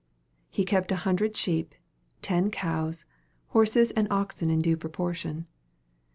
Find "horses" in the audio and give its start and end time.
3.49-3.91